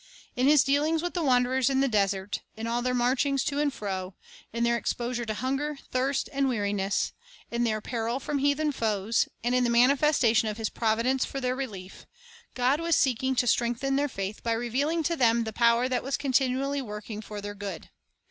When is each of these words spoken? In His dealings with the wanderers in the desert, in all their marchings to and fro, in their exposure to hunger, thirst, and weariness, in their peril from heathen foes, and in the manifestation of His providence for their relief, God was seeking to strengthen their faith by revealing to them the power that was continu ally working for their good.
In 0.35 0.47
His 0.47 0.63
dealings 0.63 1.03
with 1.03 1.13
the 1.13 1.21
wanderers 1.21 1.69
in 1.69 1.79
the 1.79 1.87
desert, 1.87 2.41
in 2.57 2.65
all 2.65 2.81
their 2.81 2.91
marchings 2.95 3.43
to 3.43 3.59
and 3.59 3.71
fro, 3.71 4.15
in 4.51 4.63
their 4.63 4.75
exposure 4.75 5.25
to 5.25 5.33
hunger, 5.35 5.77
thirst, 5.91 6.27
and 6.33 6.49
weariness, 6.49 7.13
in 7.51 7.65
their 7.65 7.81
peril 7.81 8.19
from 8.19 8.39
heathen 8.39 8.71
foes, 8.71 9.29
and 9.43 9.53
in 9.53 9.63
the 9.63 9.69
manifestation 9.69 10.47
of 10.47 10.57
His 10.57 10.69
providence 10.71 11.23
for 11.23 11.39
their 11.39 11.55
relief, 11.55 12.07
God 12.55 12.79
was 12.79 12.95
seeking 12.95 13.35
to 13.35 13.45
strengthen 13.45 13.95
their 13.95 14.09
faith 14.09 14.41
by 14.41 14.53
revealing 14.53 15.03
to 15.03 15.15
them 15.15 15.43
the 15.43 15.53
power 15.53 15.87
that 15.87 16.01
was 16.01 16.17
continu 16.17 16.63
ally 16.63 16.81
working 16.81 17.21
for 17.21 17.39
their 17.39 17.53
good. 17.53 17.89